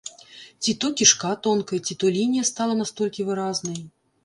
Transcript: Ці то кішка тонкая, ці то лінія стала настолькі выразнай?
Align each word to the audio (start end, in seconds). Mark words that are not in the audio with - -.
Ці 0.63 0.71
то 0.83 0.89
кішка 1.01 1.33
тонкая, 1.49 1.79
ці 1.85 1.99
то 2.05 2.11
лінія 2.17 2.49
стала 2.53 2.81
настолькі 2.83 3.29
выразнай? 3.31 3.79